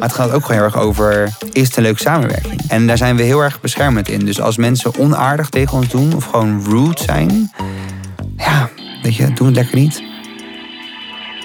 [0.00, 2.60] Maar het gaat ook gewoon heel erg over, is het een leuke samenwerking?
[2.68, 4.24] En daar zijn we heel erg beschermend in.
[4.24, 7.52] Dus als mensen onaardig tegen ons doen of gewoon rude zijn...
[8.36, 8.70] Ja,
[9.02, 10.02] weet je, doe het lekker niet.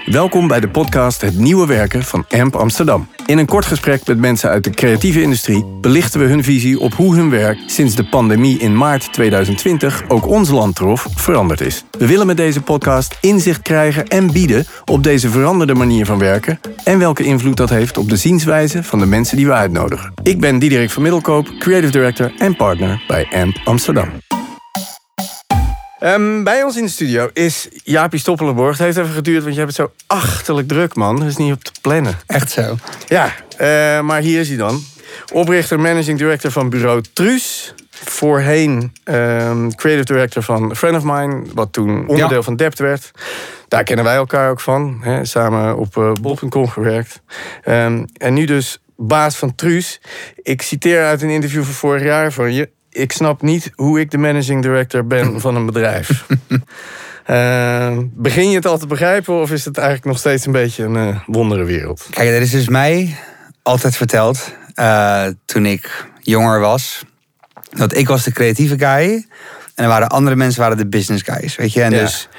[0.05, 3.07] Welkom bij de podcast Het Nieuwe Werken van AMP Amsterdam.
[3.25, 6.93] In een kort gesprek met mensen uit de creatieve industrie belichten we hun visie op
[6.93, 11.83] hoe hun werk sinds de pandemie in maart 2020 ook ons land trof veranderd is.
[11.97, 16.59] We willen met deze podcast inzicht krijgen en bieden op deze veranderde manier van werken
[16.83, 20.13] en welke invloed dat heeft op de zienswijze van de mensen die we uitnodigen.
[20.23, 24.09] Ik ben Diederik van Middelkoop, Creative Director en partner bij AMP Amsterdam.
[26.05, 28.77] Ehm, bij ons in de studio is Jaapie Stoppelenborg.
[28.77, 31.15] Het heeft even geduurd, want je hebt het zo achterlijk druk, man.
[31.19, 32.17] Dat is niet op te plannen.
[32.25, 32.75] Echt zo.
[33.07, 34.83] Ja, eh, maar hier is hij dan.
[35.33, 37.73] Oprichter, managing director van bureau Truus.
[37.89, 42.41] Voorheen ehm, creative director van Friend of Mine, wat toen onderdeel Ja.
[42.43, 43.11] van Dept werd.
[43.67, 44.99] Daar kennen wij elkaar ook van.
[45.01, 47.21] Hè, samen op uh, bol.com gewerkt.
[47.63, 50.01] Ehm, en nu dus baas van Truus.
[50.35, 52.69] Ik citeer uit een interview van vorig jaar van je.
[52.95, 56.25] Ik snap niet hoe ik de managing director ben van een bedrijf.
[57.25, 60.83] Ehm, begin je het al te begrijpen of is het eigenlijk nog steeds een beetje
[60.83, 62.07] een uh, wonderenwereld?
[62.09, 63.15] Kijk, dat is dus mij
[63.61, 67.03] altijd verteld uh, toen ik jonger was.
[67.71, 69.25] Dat ik was de creatieve guy.
[69.75, 71.55] En er waren andere mensen waren de business guys.
[71.55, 71.81] Weet je?
[71.81, 71.99] En Ja.
[71.99, 72.29] dus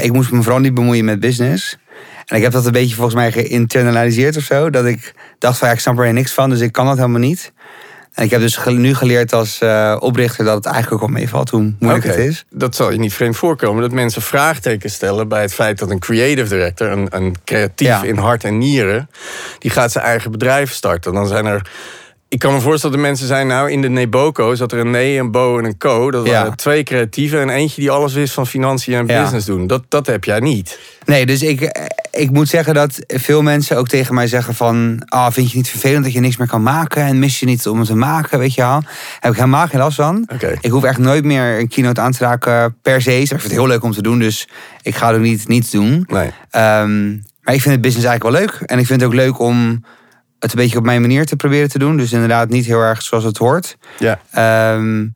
[0.00, 1.78] ik moest me vooral niet bemoeien met business.
[2.26, 4.70] En ik heb dat een beetje volgens mij geïnternaliseerd of zo.
[4.70, 7.20] Dat ik dacht van ja, ik snap er niks van, dus ik kan dat helemaal
[7.20, 7.52] niet.
[8.16, 11.50] En ik heb dus nu geleerd als uh, oprichter dat het eigenlijk ook wel meevalt
[11.50, 12.44] hoe moeilijk het is.
[12.50, 13.82] Dat zal je niet vreemd voorkomen.
[13.82, 18.02] Dat mensen vraagtekens stellen bij het feit dat een creative director, een, een creatief Ja.
[18.02, 19.10] in hart en nieren,
[19.58, 21.12] die gaat zijn eigen bedrijf starten.
[21.12, 21.70] Dan zijn er.
[22.28, 24.90] Ik kan me voorstellen dat de mensen zijn, nou in de Neboco zat er een
[24.90, 26.10] nee, een bo en een co.
[26.10, 26.32] Dat Ja.
[26.32, 29.20] waren twee creatieven en eentje die alles wist van financiën en Ja.
[29.22, 29.66] business doen.
[29.66, 30.78] Dat, dat heb jij niet.
[31.04, 35.02] Nee, dus ik, ik moet zeggen dat veel mensen ook tegen mij zeggen van...
[35.04, 37.02] Ah, vind je het niet vervelend dat je niks meer kan maken?
[37.02, 38.82] En mis je niet om het te maken, weet je wel?
[39.20, 40.28] Heb ik helemaal geen last van.
[40.60, 43.20] Ik hoef echt nooit meer een keynote aan te raken per se.
[43.20, 44.48] Ik vind het heel leuk om te doen, dus
[44.82, 46.04] ik ga ook niet niets doen.
[46.06, 46.30] Nee.
[46.50, 47.08] Ehm,
[47.42, 48.60] maar ik vind het business eigenlijk wel leuk.
[48.70, 49.84] En ik vind het ook leuk om
[50.38, 51.96] het een beetje op mijn manier te proberen te doen.
[51.96, 53.76] Dus inderdaad niet heel erg zoals het hoort.
[53.98, 54.18] Ja.
[54.30, 55.06] Ehm,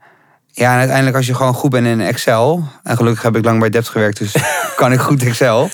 [0.53, 2.65] ja, en uiteindelijk als je gewoon goed bent in Excel...
[2.83, 4.35] en gelukkig heb ik lang bij Dept gewerkt, dus
[4.77, 5.71] kan ik goed Excel.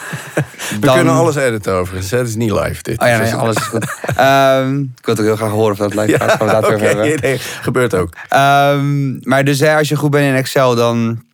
[0.81, 2.11] We kunnen alles editen overigens.
[2.11, 3.01] Het is niet live dit.
[3.01, 3.85] Oh ja, nee, alles is goed.
[4.17, 6.41] Ehm, ik wil het ook heel graag horen of dat live gaat.
[6.41, 7.21] Oké, over hebben.
[7.21, 8.13] nee, gebeurt ook.
[8.29, 11.25] Ehm, maar dus hè, als je goed bent in Excel, dan...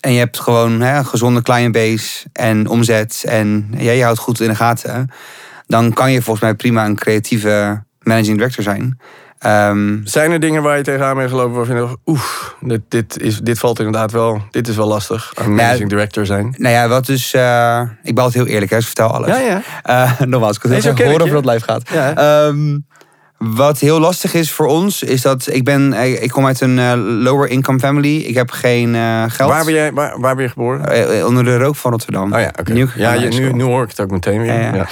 [0.00, 3.22] En je hebt gewoon hè, een gezonde client base en omzet...
[3.26, 5.10] en ja, je houdt goed in de gaten...
[5.66, 8.98] dan kan je volgens mij prima een creatieve managing director zijn.
[9.38, 12.22] Ehm, Zijn er dingen waar je tegenaan bent gelopen waarvan je dacht, oeh,
[12.60, 15.32] dit, dit, is, dit valt inderdaad wel, dit is wel lastig.
[15.34, 16.54] Een managing director zijn.
[16.58, 17.32] nou ja, wat dus...
[17.34, 19.28] eh, ik ben altijd heel eerlijk, hè, dus vertel alles.
[19.28, 19.62] Ja, ja.
[19.82, 21.88] Eh, nogmaals, ik wil Nee, heel zo graag ken horen of dat live gaat.
[21.92, 22.14] Ja.
[22.46, 22.78] Ehm,
[23.38, 25.92] wat heel lastig is voor ons, is dat ik ben...
[25.92, 28.16] eh, Ik kom uit een eh, lower income family.
[28.16, 29.50] Ik heb geen eh, geld.
[29.50, 31.26] Waar ben, jij, waar, waar ben je geboren?
[31.26, 32.32] Onder de rook van Rotterdam.
[32.32, 32.72] Oh ja, oké.
[32.96, 34.52] Ja, je, nu, hoor ik het ook meteen weer.
[34.52, 34.74] Ja, ja.
[34.74, 34.86] Ja.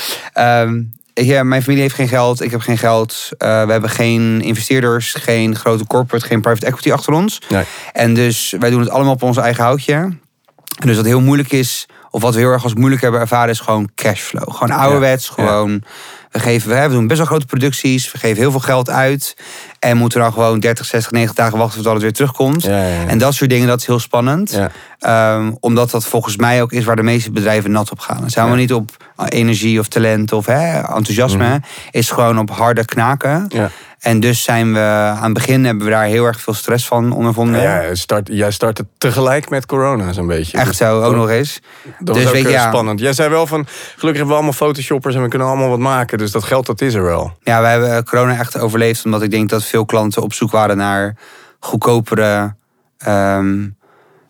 [0.63, 0.83] Ehm,
[1.15, 3.29] ja, mijn familie heeft geen geld, ik heb geen geld.
[3.39, 7.41] We hebben geen investeerders, geen grote corporate, geen private equity achter ons.
[7.49, 7.65] Nee.
[7.93, 9.93] En dus wij doen het allemaal op ons eigen houtje.
[9.95, 13.51] En dus wat heel moeilijk is, of wat we heel erg als moeilijk hebben ervaren,
[13.51, 14.53] is gewoon cashflow.
[14.55, 15.35] Gewoon ouderwets, Ja.
[15.35, 15.83] gewoon.
[16.31, 19.37] We, geven, we doen best wel grote producties, we geven heel veel geld uit.
[19.79, 22.63] En moeten dan gewoon 30, 60, 90 dagen wachten tot het weer terugkomt.
[22.63, 23.07] Ja, ja, ja.
[23.07, 24.59] En dat soort dingen, dat is heel spannend.
[24.99, 28.23] Ehm, omdat dat volgens mij ook is waar de meeste bedrijven nat op gaan.
[28.23, 28.91] Het zijn we niet op
[29.29, 31.61] energie of talent of hè, enthousiasme.
[31.91, 33.45] Is gewoon op harde knaken.
[33.49, 33.71] Ja.
[34.03, 37.13] En dus zijn we aan het begin hebben we daar heel erg veel stress van
[37.13, 37.61] ondervonden.
[37.63, 40.59] Ja, start, jij startte tegelijk met corona zo'n beetje.
[40.59, 41.61] Echt zo, ook dat- nog eens.
[41.99, 42.69] Dat Dus was ook weet eh, ja.
[42.69, 43.01] spannend.
[43.01, 46.19] Jij zei wel van, gelukkig hebben we allemaal photoshoppers en we kunnen allemaal wat maken.
[46.19, 47.37] Dus dat geld, dat is er wel.
[47.43, 49.05] Ja, we hebben corona echt overleefd.
[49.05, 51.17] Omdat ik denk dat veel klanten op zoek waren naar
[51.61, 52.55] goedkopere,
[52.99, 53.69] ehm,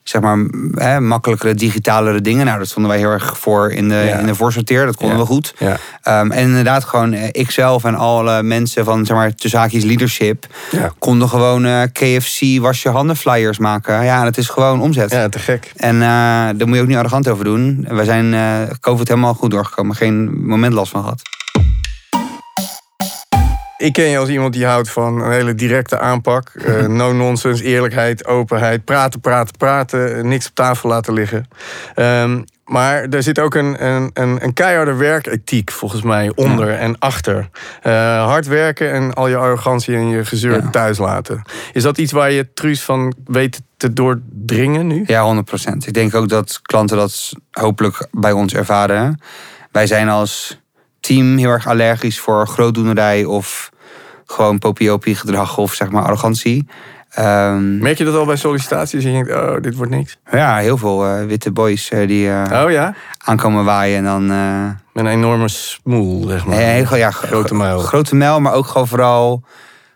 [0.03, 0.39] zeg maar,
[0.75, 2.47] hè, makkelijkere, digitalere dingen.
[2.47, 4.19] Nou, dat stonden wij heel erg voor in de, Ja.
[4.19, 4.87] in de voorsorteer.
[4.87, 5.23] Dat konden Ja.
[5.23, 5.55] we goed.
[5.59, 5.77] Ja.
[6.03, 10.47] Ehm, en inderdaad, gewoon eh, ikzelf en alle mensen van, zeg maar, tussen haakjes leadership...
[10.99, 14.05] Konden gewoon eh, KFC was je handen flyers maken.
[14.05, 15.11] Ja, dat is gewoon omzet.
[15.11, 15.73] ja, te gek.
[15.77, 16.09] En eh,
[16.57, 17.87] daar moet je ook niet arrogant over doen.
[17.89, 18.35] We zijn
[18.81, 19.97] COVID helemaal goed doorgekomen.
[19.97, 21.23] Geen moment last van gehad.
[23.83, 26.51] Ik ken je als iemand die houdt van een hele directe aanpak.
[26.63, 28.85] Eh, no nonsense, eerlijkheid, openheid.
[28.85, 30.29] Praten, praten, praten.
[30.29, 31.49] Niks op tafel laten liggen.
[31.95, 36.99] Ehm, maar er zit ook een, een, een, een keiharde werkethiek volgens mij onder en
[36.99, 37.49] achter.
[37.83, 40.71] Eh, hard werken en al je arrogantie en je gezeur Ja.
[40.71, 41.43] thuis laten.
[41.73, 45.03] Is dat iets waar je truus van weet te doordringen nu?
[45.07, 45.87] Ja, 100%.
[45.87, 49.21] Ik denk ook dat klanten dat hopelijk bij ons ervaren.
[49.71, 50.61] Wij zijn als
[51.01, 53.71] team heel erg allergisch voor grootdoenerij of
[54.27, 56.67] gewoon popiopie gedrag of zeg maar arrogantie.
[57.11, 59.05] Ehm, Merk je dat al bij sollicitaties?
[59.05, 60.19] En je denkt, oh, dit wordt niks.
[60.31, 62.95] ja, heel veel eh, witte boys eh, die eh, Oh ja?
[63.25, 64.27] aankomen waaien en dan...
[64.93, 66.57] Met een enorme smoel, zeg maar.
[66.57, 67.79] Nee, ja, gro- Grote muil.
[67.79, 69.43] Grote muil, maar ook gewoon vooral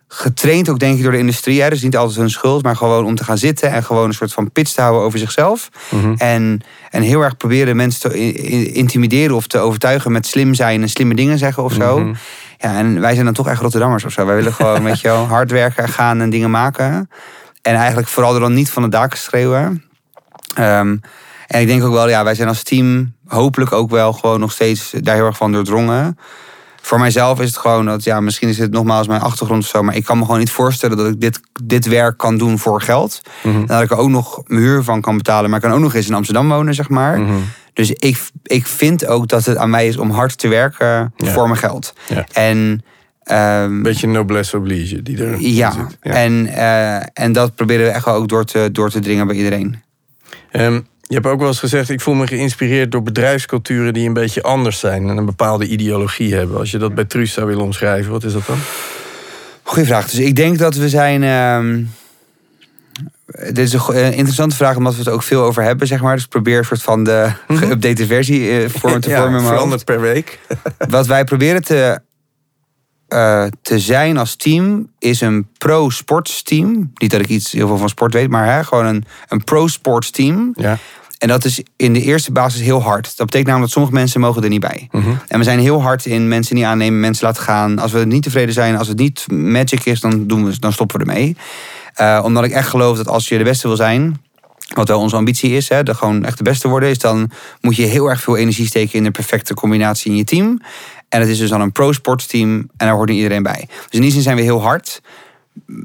[0.08, 1.62] getraind ook denk ik door de industrie.
[1.62, 1.69] Hè.
[1.69, 4.32] Dus niet altijd hun schuld, maar gewoon om te gaan zitten en gewoon een soort
[4.32, 5.69] van pitch te houden over zichzelf.
[5.90, 6.14] Mhm.
[6.17, 8.32] En, en heel erg proberen mensen te
[8.72, 11.99] intimideren of te overtuigen met slim zijn en slimme dingen zeggen of zo.
[11.99, 12.14] Mhm.
[12.56, 14.26] Ja, en wij zijn dan toch echt Rotterdammers of zo.
[14.26, 17.11] Wij willen gewoon, weet je wel, hard werken, gaan en dingen maken.
[17.62, 19.85] En eigenlijk vooral er dan niet van de daken schreeuwen.
[20.55, 20.97] Ehm,
[21.47, 24.53] en ik denk ook wel, ja, wij zijn als team hopelijk ook wel gewoon nog
[24.53, 26.19] steeds daar heel erg van doordrongen.
[26.87, 29.83] Voor mijzelf is het gewoon dat, ja, misschien is het nogmaals mijn achtergrond of zo,
[29.83, 32.81] maar ik kan me gewoon niet voorstellen dat ik dit, dit werk kan doen voor
[32.81, 33.23] geld.
[33.43, 33.56] Mhm.
[33.56, 35.83] En dat ik er ook nog mijn huur van kan betalen, maar ik kan ook
[35.83, 37.21] nog eens in Amsterdam wonen, zeg maar.
[37.21, 37.35] Mhm.
[37.73, 41.33] Dus ik, ik vind ook dat het aan mij is om hard te werken Ja.
[41.33, 41.94] voor mijn geld.
[42.09, 42.27] Ja.
[42.33, 42.85] En
[43.23, 45.97] ehm, beetje noblesse oblige die er ja, zit.
[46.00, 49.37] En, eh, en dat proberen we echt wel ook door te, door te dringen bij
[49.37, 49.82] iedereen.
[50.50, 54.12] Ehm, je hebt ook wel eens gezegd, ik voel me geïnspireerd door bedrijfsculturen die een
[54.12, 56.58] beetje anders zijn en een bepaalde ideologie hebben.
[56.58, 58.58] Als je dat bij Truus zou willen omschrijven, wat is dat dan?
[59.62, 60.11] Goeie vraag.
[60.11, 61.23] Dus ik denk dat we zijn.
[61.23, 61.82] ehm,
[63.47, 66.14] dit is een eh, interessante vraag, omdat we het ook veel over hebben, zeg maar.
[66.14, 69.17] Dus ik probeer een soort van de geüpdate versie eh, vorm te Mhm.
[69.19, 69.85] Ja, vormen hoofd.
[69.85, 70.38] per week.
[70.88, 72.00] Wat wij proberen te,
[73.08, 76.91] eh, te zijn als team, is een pro-sports team.
[76.94, 80.11] Niet dat ik iets heel veel van sport weet, maar hè, gewoon een, een pro-sports
[80.11, 80.53] team.
[80.55, 80.79] Ja.
[81.19, 83.05] En dat is in de eerste basis heel hard.
[83.05, 84.88] Dat betekent namelijk dat sommige mensen mogen er niet bij.
[84.91, 85.11] Mhm.
[85.29, 87.79] En we zijn heel hard in mensen niet aannemen, mensen laten gaan.
[87.79, 90.99] Als we niet tevreden zijn, als het niet magic is, dan, doen we, dan stoppen
[90.99, 91.37] we ermee.
[91.94, 94.20] Eh, omdat ik echt geloof dat als je de beste wil zijn,
[94.75, 97.31] wat wel onze ambitie is, hè, de gewoon echt de beste worden, is dan
[97.61, 100.61] moet je heel erg veel energie steken in de perfecte combinatie in je team.
[101.08, 103.69] En het is dus dan een pro-sports team en daar hoort niet iedereen bij.
[103.69, 105.00] Dus in die zin zijn we heel hard.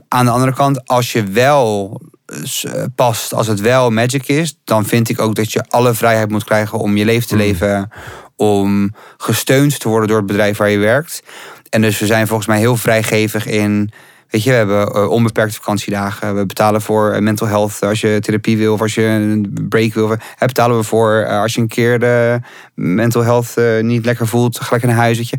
[0.07, 4.85] Aan de andere kant, als je wel eh, past, als het wel magic is, dan
[4.85, 7.89] vind ik ook dat je alle vrijheid moet krijgen om je leven te leven,
[8.35, 11.23] om gesteund te worden door het bedrijf waar je werkt.
[11.69, 13.91] En dus we zijn volgens mij heel vrijgevig in.
[14.31, 16.36] Weet je, we hebben eh, onbeperkte vakantiedagen.
[16.36, 19.94] We betalen voor eh, mental health als je therapie wil of als je een break
[19.94, 20.10] wil.
[20.10, 22.39] Hè, betalen we voor eh, als je een keer de
[22.75, 25.33] mental health eh, niet lekker voelt, ga lekker naar huis.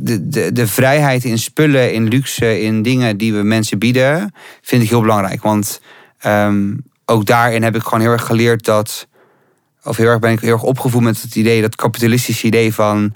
[0.00, 4.82] De, de, de vrijheid in spullen, in luxe, in dingen die we mensen bieden, vind
[4.82, 5.42] ik heel belangrijk.
[5.42, 5.80] Want
[6.18, 9.08] ehm, ook daarin heb ik gewoon heel erg geleerd dat.
[9.84, 13.12] Of heel erg ben ik heel erg opgevoed met het idee, dat kapitalistische idee van.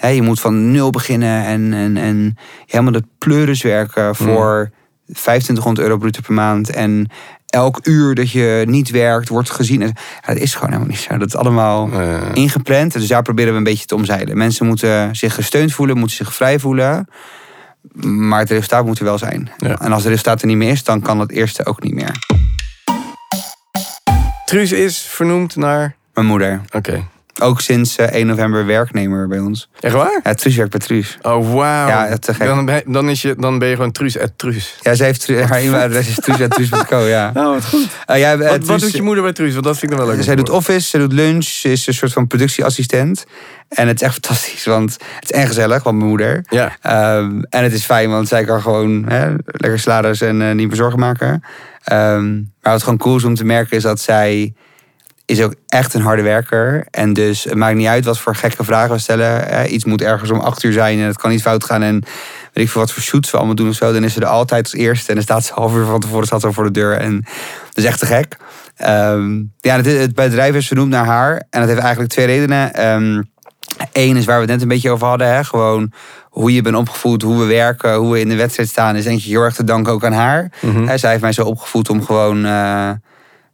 [0.00, 4.70] Hè, je moet van nul beginnen en, en, en helemaal de pleuris werken voor
[5.12, 6.70] 2500 euro bruto per maand.
[6.70, 7.10] En
[7.46, 9.80] elk uur dat je niet werkt, wordt gezien.
[9.80, 9.92] Ja,
[10.26, 11.16] dat is gewoon helemaal niet zo.
[11.16, 12.92] Dat is allemaal Eh, ingepland.
[12.92, 14.36] Dus daar proberen we een beetje te omzeilen.
[14.36, 17.08] Mensen moeten zich gesteund voelen, moeten zich vrij voelen.
[18.02, 19.50] Maar het resultaat moet er wel zijn.
[19.56, 19.78] Ja.
[19.80, 22.10] En als het resultaat er niet meer is, dan kan het eerste ook niet meer.
[24.44, 25.96] Truus is vernoemd naar.
[26.14, 26.60] Mijn moeder.
[26.72, 27.04] Oké.
[27.40, 29.68] Ook sinds eh, 1 november werknemer bij ons.
[29.80, 30.20] Echt waar?
[30.22, 31.18] Ja, Truus werkt bij Truus.
[31.22, 31.88] Oh, wauw.
[31.88, 32.46] Ja, te gek.
[32.46, 34.78] Dan, ben- dan, is je, dan ben je gewoon Truus at Truus.
[34.80, 37.30] Ja, ze heeft haar e-mailadres is truus.truus.co, ja.
[37.34, 37.88] Nou, wat goed.
[38.06, 39.52] Eh, ja, eh, Wat, wat Truus- doet je moeder bij Truus?
[39.52, 40.24] Want dat vind ik dan wel leuk.
[40.24, 43.24] Zij doet office, ze doet lunch, ze is een soort van productieassistent.
[43.68, 46.44] En het is echt fantastisch, want het is en gezellig, want mijn moeder.
[46.48, 46.76] Ja.
[46.82, 50.66] Ehm, en het is fijn, want zij kan gewoon hè, lekker salades en eh, niet
[50.66, 51.42] meer zorgen maken.
[51.84, 54.54] Ehm, maar wat gewoon cool is om te merken is dat zij
[55.26, 56.86] is ook echt een harde werker.
[56.90, 59.48] En dus het maakt niet uit wat voor gekke vragen we stellen.
[59.48, 59.64] Hè.
[59.66, 61.82] Iets moet ergens om acht uur zijn en het kan niet fout gaan.
[61.82, 62.04] En
[62.52, 63.92] weet ik veel wat voor shoots we allemaal doen of zo.
[63.92, 65.08] Dan is ze er altijd als eerste.
[65.08, 66.92] En dan staat ze half uur van tevoren staat ze voor de deur.
[66.92, 67.20] En
[67.66, 68.36] dat is echt te gek.
[68.76, 71.42] Ehm, ja, het, het bedrijf is vernoemd naar haar.
[71.50, 72.74] En dat heeft eigenlijk twee redenen.
[72.74, 73.22] Ehm
[73.92, 75.34] Eén is waar we het net een beetje over hadden.
[75.34, 75.44] Hè?
[75.44, 75.92] Gewoon
[76.30, 78.96] hoe je bent opgevoed, hoe we werken, hoe we in de wedstrijd staan.
[78.96, 80.50] Is denk ik heel erg te danken ook aan haar.
[80.86, 82.90] Hè, zij heeft mij zo opgevoed om gewoon eh,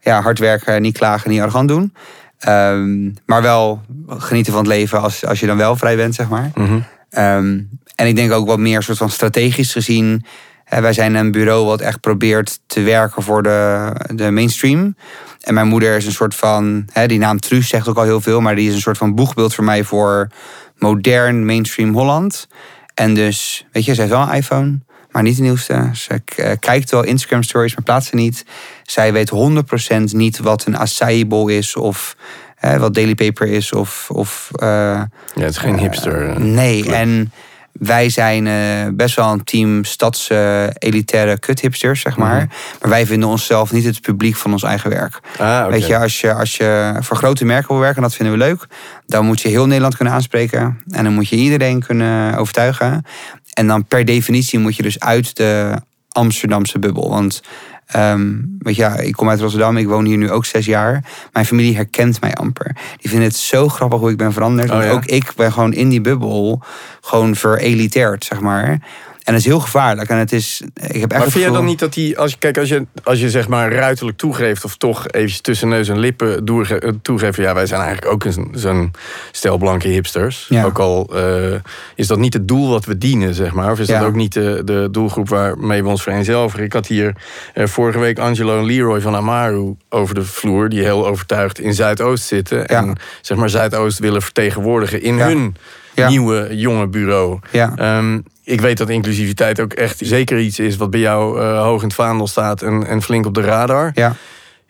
[0.02, 1.94] ja, hard werken, niet klagen, niet arrogant doen.
[2.38, 6.28] Ehm, maar wel genieten van het leven als, als je dan wel vrij bent, zeg
[6.28, 6.50] maar.
[6.54, 6.78] Mhm.
[7.10, 7.60] Ehm,
[7.94, 10.24] en ik denk ook wat meer soort van strategisch gezien.
[10.64, 14.96] Hè, wij zijn een bureau wat echt probeert te werken voor de, de mainstream.
[15.40, 16.88] En mijn moeder is een soort van.
[16.92, 19.14] Hè, die naam Truus zegt ook al heel veel, maar die is een soort van
[19.14, 20.28] boegbeeld voor mij voor
[20.78, 22.48] modern mainstream Holland.
[22.94, 24.78] En dus, weet je, zij heeft wel een iPhone,
[25.12, 25.90] maar niet de nieuwste.
[25.92, 28.44] Ze eh, kijkt wel Instagram stories, maar plaatst ze niet.
[28.82, 32.16] Zij weet 100% niet wat een acai bowl is of
[32.56, 34.10] hè, wat Daily Paper is of.
[34.10, 36.28] of eh, Ja, het is geen hipster.
[36.28, 36.36] eh.
[36.36, 37.32] Nee, en
[37.72, 42.36] wij zijn eh, best wel een team stads eh, elitaire kuthipsters, zeg maar.
[42.36, 42.46] Mhm.
[42.80, 45.20] Maar wij vinden onszelf niet het publiek van ons eigen werk.
[45.38, 45.66] Ah.
[45.66, 48.44] Weet je, als je, als je voor grote merken wil werken, en dat vinden we
[48.44, 48.66] leuk,
[49.06, 50.80] dan moet je heel Nederland kunnen aanspreken.
[50.90, 53.04] En dan moet je iedereen kunnen overtuigen.
[53.52, 55.74] En dan per definitie moet je dus uit de
[56.08, 57.10] Amsterdamse bubbel.
[57.10, 57.42] Want
[57.86, 61.04] ehm, weet je, ja, ik kom uit Rotterdam, ik woon hier nu ook zes jaar.
[61.32, 62.76] Mijn familie herkent mij amper.
[62.96, 64.70] Die vinden het zo grappig hoe ik ben veranderd.
[64.70, 64.90] Oh, ja?
[64.90, 66.62] ook ik ben gewoon in die bubbel
[67.00, 68.80] gewoon vereliteerd, zeg maar.
[69.24, 70.08] En dat is heel gevaarlijk.
[70.10, 72.36] En het is, ik heb echt Maar vind je dan niet dat die, als je,
[72.38, 75.98] kijk, als je, als je zeg maar ruiterlijk toegeeft of toch eventjes tussen neus en
[75.98, 78.90] lippen eh, toegeeft, ja, wij zijn eigenlijk ook een- zo'n
[79.32, 80.46] stel blanke hipsters.
[80.48, 80.64] Ja.
[80.64, 81.54] Ook al eh,
[81.94, 84.32] is dat niet het doel wat we dienen, zeg maar, of is dat ook niet
[84.32, 86.64] de, de doelgroep waarmee we ons vereenzelvigen.
[86.64, 87.14] Ik had hier
[87.54, 91.74] eh, vorige week Angelo en Leroy van Amaru over de vloer, die heel overtuigd in
[91.74, 95.56] Zuidoost zitten en zeg maar Zuidoost willen vertegenwoordigen in hun
[95.94, 96.08] Ja.
[96.08, 97.38] nieuwe jonge bureau.
[97.50, 97.72] Ja.
[97.76, 101.80] Ehm, ik weet dat inclusiviteit ook echt zeker iets is wat bij jou eh, hoog
[101.80, 103.90] in het vaandel staat en, en flink op de radar.
[103.94, 104.16] Ja.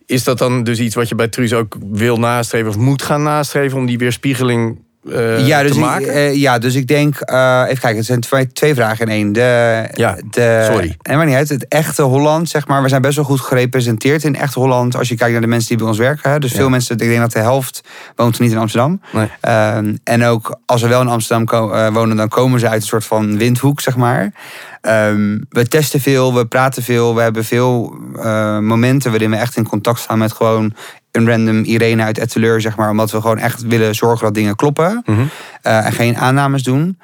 [0.07, 3.23] Is dat dan dus iets wat je bij Truus ook wil nastreven of moet gaan
[3.23, 4.79] nastreven om die weerspiegeling
[5.11, 8.21] eh, ja, dus te ik, eh, ja, dus ik denk, eh, even kijken, het zijn
[8.21, 9.33] twee, twee vragen in één.
[9.33, 10.97] De, Ja, de, sorry.
[11.03, 14.25] En maar niet uit, het echte Holland, zeg maar, we zijn best wel goed gerepresenteerd
[14.25, 14.97] in echt Holland.
[14.97, 16.31] Als je kijkt naar de mensen die bij ons werken.
[16.31, 16.39] Hè.
[16.39, 16.57] Dus Ja.
[16.57, 17.81] veel mensen, ik denk dat de helft
[18.17, 19.01] woont niet in Amsterdam.
[19.13, 19.31] Nee.
[19.41, 23.05] Ehm, en ook als ze wel in Amsterdam wonen, dan komen ze uit een soort
[23.05, 24.33] van windhoek, zeg maar.
[24.81, 27.95] Ehm, we testen veel, we praten veel, we hebben veel
[28.61, 30.75] momenten waarin we echt in contact staan met gewoon
[31.13, 32.91] een random Irene uit Etteleur, zeg maar.
[32.91, 35.21] Omdat we gewoon echt willen zorgen dat dingen kloppen Mhm.
[35.63, 36.99] eh, en geen aannames doen.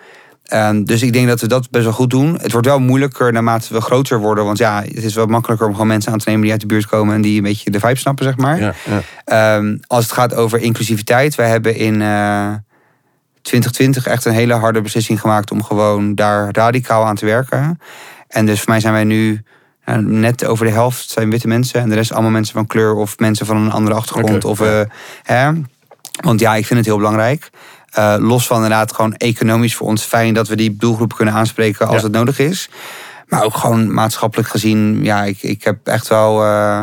[0.44, 2.38] Ehm, dus ik denk dat we dat best wel goed doen.
[2.40, 4.44] Het wordt wel moeilijker naarmate we groter worden.
[4.44, 6.66] Want ja, het is wel makkelijker om gewoon mensen aan te nemen die uit de
[6.66, 8.60] buurt komen en die een beetje de vibe snappen, zeg maar.
[8.60, 9.00] Ja, ja.
[9.56, 12.48] Ehm, als het gaat over inclusiviteit, wij hebben in eh
[13.42, 17.80] 2020 echt een hele harde beslissing gemaakt om gewoon daar radicaal aan te werken.
[18.28, 19.40] En dus voor mij zijn wij nu eh,
[19.96, 23.18] net over de helft zijn witte mensen en de rest allemaal mensen van kleur of
[23.18, 24.44] mensen van een andere achtergrond.
[24.44, 24.80] Of, eh,
[25.22, 25.50] hè?
[26.20, 27.50] Want ja, ik vind het heel belangrijk.
[27.90, 31.86] Eh, los van inderdaad gewoon economisch voor ons fijn dat we die doelgroep kunnen aanspreken
[31.86, 32.02] als Ja.
[32.02, 32.68] het nodig is.
[33.26, 36.80] Maar ook gewoon maatschappelijk gezien, ja, ik, ik heb echt wel, eh,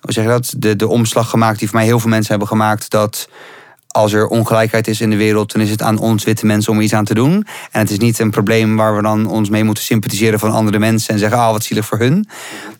[0.00, 2.48] hoe zeg je dat, de, de omslag gemaakt die voor mij heel veel mensen hebben
[2.48, 2.90] gemaakt.
[2.90, 3.28] Dat
[3.96, 6.80] als er ongelijkheid is in de wereld, dan is het aan ons witte mensen om
[6.80, 7.46] iets aan te doen.
[7.70, 10.78] En het is niet een probleem waar we dan ons mee moeten sympathiseren van andere
[10.78, 12.28] mensen en zeggen, ah, wat zielig voor hun.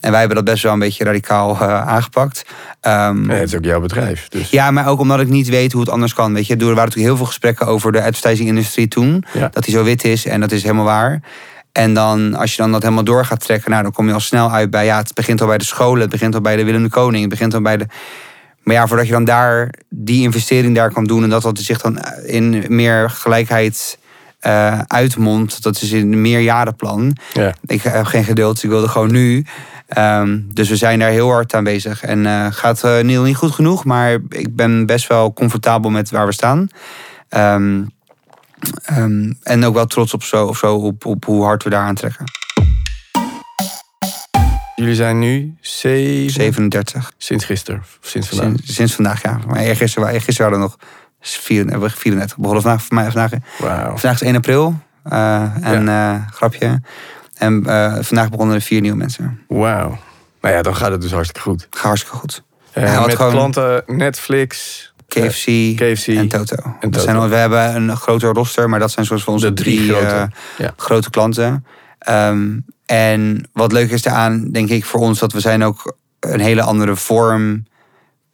[0.01, 2.45] En wij hebben dat best wel een beetje radicaal eh, aangepakt.
[2.81, 4.29] Ehm, Ja, het is ook jouw bedrijf.
[4.29, 4.51] Dus.
[4.51, 6.35] ja, maar ook omdat ik niet weet hoe het anders kan.
[6.35, 9.25] Weet je, er waren natuurlijk heel veel gesprekken over de advertising-industrie toen.
[9.33, 9.49] Ja.
[9.53, 11.21] Dat die zo wit is en dat is helemaal waar.
[11.73, 14.21] En dan, als je dan dat helemaal door gaat trekken, nou, dan kom je al
[14.21, 16.65] snel uit bij, ja, het begint al bij de scholen, het begint al bij de
[16.65, 17.87] Willem de Koning, het begint al bij de.
[18.67, 21.81] Maar ja, voordat je dan daar die investering daar kan doen en dat dat zich
[21.81, 23.99] dan in meer gelijkheid
[24.41, 27.17] eh uitmondt, dat is in een meerjarenplan.
[27.33, 27.55] Ja.
[27.67, 29.47] Ik heb geen geduld, ik wilde gewoon nu.
[29.87, 32.03] Ehm, dus we zijn daar heel hard aan bezig.
[32.03, 36.11] En eh, gaat eh niet, niet goed genoeg, maar ik ben best wel comfortabel met
[36.11, 36.69] waar we staan.
[37.29, 37.83] Ehm,
[38.85, 41.85] ehm, en ook wel trots op, zo, of zo, op, op hoe hard we daar
[41.85, 42.25] aan trekken.
[44.77, 47.13] Jullie zijn nu zeven, 37.
[47.17, 48.47] sinds gisteren, of sinds vandaag.
[48.49, 49.39] Sinds, sinds vandaag, ja.
[49.47, 50.89] Maar eergisteren, eergisteren hadden we nog
[51.21, 52.37] 34, hebben we 34.
[52.37, 53.13] We begonnen vandaag, vandaag,
[53.59, 54.75] vandaag, vandaag is 1 april.
[55.03, 56.81] eh, en eh, grapje.
[57.35, 59.41] En eh, vandaag begonnen er vier nieuwe mensen.
[59.49, 59.99] Wauw.
[60.41, 61.67] Nou ja, dan gaat het dus hartstikke goed.
[61.71, 62.43] Gaat hartstikke goed.
[62.73, 65.45] Had met gewoon- klanten Netflix, KFC,
[65.77, 66.57] KFC en Toto.
[66.81, 67.03] en Dat.
[67.03, 69.91] Zijn, we hebben een groter roster, maar dat zijn soort van onze De drie drie,
[69.91, 70.73] grote, ja.
[70.77, 71.67] grote klanten.
[71.99, 76.41] Ehm, en wat leuk is daaraan, denk ik voor ons, dat we zijn ook een
[76.41, 77.65] hele andere vorm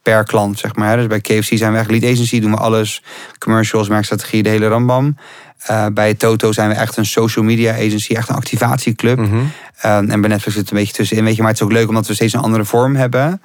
[0.01, 0.97] per klant, zeg maar.
[0.97, 3.03] Dus bij KFC zijn we echt lead agency, doen we alles.
[3.37, 5.17] Commercials, merkstrategie, de hele rambam.
[5.57, 9.17] Eh, bij Toto zijn we echt een social media agency, echt een activatieclub.
[9.17, 9.39] Mhm.
[9.77, 11.41] Ehm, en bij Netflix zit het een beetje tussenin, weet je.
[11.41, 13.41] Maar het is ook leuk omdat we steeds een andere vorm hebben.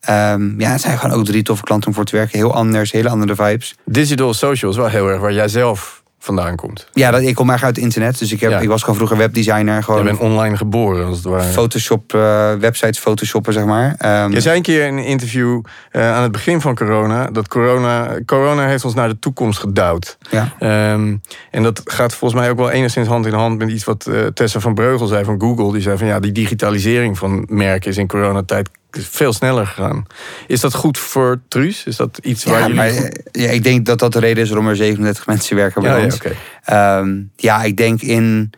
[0.00, 2.38] Ehm, ja, het zijn gewoon ook drie toffe klanten om voor te werken.
[2.38, 3.74] Heel anders, hele andere vibes.
[3.84, 6.88] Digital social is wel heel erg waar jij zelf vandaan komt.
[6.92, 8.18] Ja, dat, ik kom eigenlijk uit het internet.
[8.18, 8.58] Dus ik, heb, Ja.
[8.58, 9.76] ik was gewoon vroeger webdesigner.
[9.76, 11.42] Je Gewoon bent online geboren, als het ware.
[11.42, 13.94] Photoshop, eh, websites photoshoppen, zeg maar.
[13.98, 15.60] Ehm, Je zei een keer in een interview
[15.90, 17.26] eh, aan het begin van corona...
[17.30, 20.18] dat corona, corona heeft ons naar de toekomst gedouwd.
[20.30, 20.52] ja.
[20.58, 21.16] Ehm,
[21.50, 24.26] en dat gaat volgens mij ook wel enigszins hand in hand met iets wat eh,
[24.26, 25.72] Tessa van Breugel zei van Google.
[25.72, 30.06] Die zei van ja, die digitalisering van merken is in coronatijd veel sneller gegaan.
[30.46, 31.84] Is dat goed voor Truus?
[31.84, 32.76] Is dat iets waar Ja, jullie...
[32.76, 35.56] maar, goed- eh, ja, ik denk dat dat de reden is waarom er 37 mensen
[35.56, 36.14] werken bij ja, ja, ons.
[36.14, 36.32] oké.
[36.64, 38.50] Ehm, ja, ik denk in,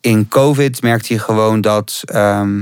[0.00, 2.00] in COVID merkte je gewoon dat.
[2.04, 2.60] ehm,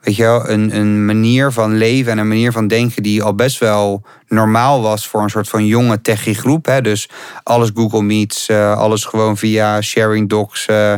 [0.00, 3.34] weet je wel, een, een manier van leven en een manier van denken die al
[3.34, 6.66] best wel normaal was voor een soort van jonge techie groep.
[6.66, 6.80] Hè?
[6.80, 7.08] Dus
[7.42, 10.66] alles Google Meets, uh, alles gewoon via sharing docs.
[10.70, 10.94] Uh,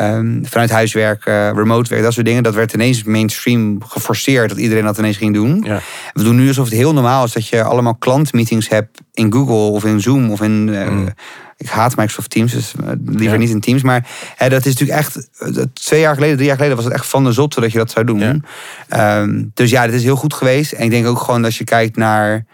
[0.00, 2.42] um, vanuit huiswerk, uh, remote werk, dat soort dingen.
[2.42, 5.62] Dat werd ineens mainstream geforceerd dat iedereen dat ineens ging doen.
[5.66, 5.80] Ja.
[6.12, 9.54] We doen nu alsof het heel normaal is dat je allemaal klantmeetings hebt in Google
[9.54, 10.64] of in Zoom of in.
[10.64, 11.08] Mm.
[11.56, 12.74] Ik haat Microsoft Teams, dus
[13.04, 13.36] liever ja.
[13.36, 13.82] niet in Teams.
[13.82, 15.28] Maar hè, dat is natuurlijk echt.
[15.72, 17.90] Twee jaar geleden, drie jaar geleden was het echt van de zotte dat je dat
[17.90, 18.42] zou doen.
[18.88, 19.20] Ja.
[19.20, 20.72] Um, dus ja, het is heel goed geweest.
[20.72, 22.44] En ik denk ook gewoon als je kijkt naar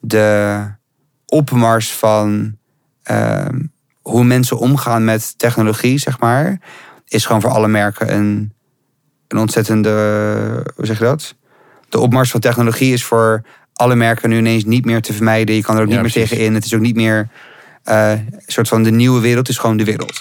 [0.00, 0.58] de
[1.26, 2.56] opmars van.
[3.10, 3.74] Um,
[4.06, 6.60] hoe mensen omgaan met technologie, zeg maar,
[7.08, 8.52] is gewoon voor alle merken een,
[9.28, 9.90] een ontzettende.
[10.76, 11.34] Hoe zeg je dat?
[11.88, 15.54] De opmars van technologie is voor alle merken nu ineens niet meer te vermijden.
[15.54, 16.54] Je kan er ook niet meer tegenin.
[16.54, 17.28] Het is ook niet meer
[17.84, 19.48] uh, een soort van de nieuwe wereld.
[19.48, 20.20] Is gewoon de wereld.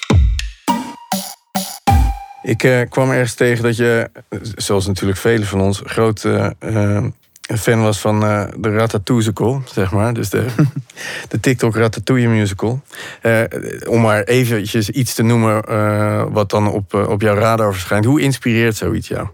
[2.42, 4.10] Ik uh, kwam ergens tegen dat je,
[4.56, 7.04] zoals natuurlijk velen van ons, groot uh,
[7.48, 10.14] een fan was van uh, de Ratatouille, zeg maar.
[10.14, 10.46] Dus de,
[11.30, 12.82] de TikTok Ratatouille musical.
[13.22, 13.42] Uh,
[13.88, 18.06] om maar eventjes iets te noemen uh, wat dan op, op jouw radar verschijnt.
[18.06, 19.28] Hoe inspireert zoiets jou?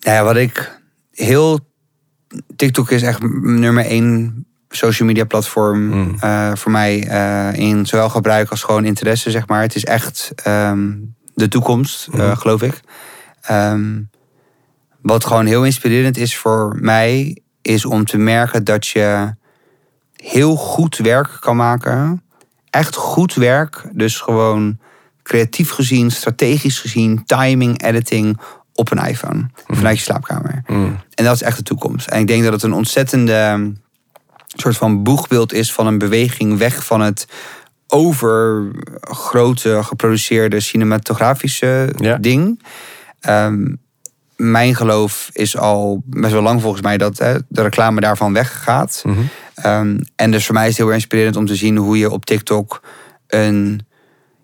[0.00, 0.80] Nou ja, wat ik
[1.12, 1.58] heel...
[2.56, 6.18] TikTok is echt nummer één social media platform mm.
[6.56, 6.96] voor mij.
[7.52, 9.62] in zowel gebruik als gewoon interesse, zeg maar.
[9.62, 12.36] Het is echt um, de toekomst, mm.
[12.36, 12.80] geloof ik.
[13.50, 14.10] Um,
[15.04, 19.34] wat gewoon heel inspirerend is voor mij, is om te merken dat je
[20.16, 22.22] heel goed werk kan maken.
[22.70, 23.84] Echt goed werk.
[23.92, 24.78] Dus gewoon
[25.22, 28.40] creatief gezien, strategisch gezien, timing, editing
[28.74, 29.38] op een iPhone.
[29.38, 29.76] Mm.
[29.76, 30.62] Vanuit je slaapkamer.
[30.66, 30.98] Mm.
[31.14, 32.08] En dat is echt de toekomst.
[32.08, 33.72] En ik denk dat het een ontzettende
[34.46, 37.26] soort van boegbeeld is van een beweging weg van het
[37.88, 38.70] over
[39.00, 42.16] grote geproduceerde cinematografische ja.
[42.16, 42.62] ding.
[43.28, 43.82] Um,
[44.36, 49.02] mijn geloof is al best wel lang volgens mij dat hè, de reclame daarvan weggaat.
[49.06, 49.28] Mm -hmm.
[49.70, 52.24] um, en dus voor mij is het heel inspirerend om te zien hoe je op
[52.24, 52.82] TikTok
[53.26, 53.86] een,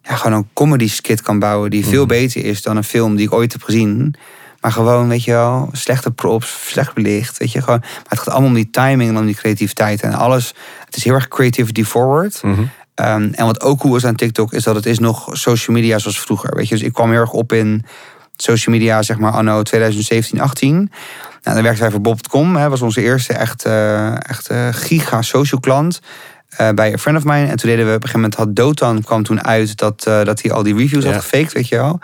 [0.02, 2.18] ja, gewoon een comedy skit kan bouwen die veel mm -hmm.
[2.18, 4.14] beter is dan een film die ik ooit heb gezien.
[4.60, 7.38] Maar gewoon, weet je wel, slechte props, slecht belicht.
[7.38, 10.12] Weet je, gewoon, maar het gaat allemaal om die timing en om die creativiteit en
[10.12, 10.54] alles.
[10.84, 12.42] Het is heel erg creativity forward.
[12.42, 12.70] Mm -hmm.
[13.06, 15.98] um, en wat ook cool is aan TikTok is dat het is nog social media
[15.98, 16.56] zoals vroeger.
[16.56, 17.84] Weet je, dus ik kwam heel erg op in
[18.42, 20.74] social media, zeg maar, anno 2017, 18.
[21.42, 22.54] Nou, dan werkten wij voor Bob.com.
[22.54, 26.00] Dat was onze eerste echt, uh, echt uh, giga social klant.
[26.60, 27.46] Uh, bij een friend of mine.
[27.46, 30.24] En toen deden we op een gegeven moment had Dotan kwam toen uit dat, uh,
[30.24, 31.90] dat hij al die reviews had gefaked, weet je wel.
[31.90, 32.00] Toen